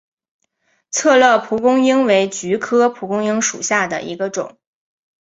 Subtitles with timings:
[0.89, 4.57] 策勒蒲公英为菊科蒲公英属下的一个种。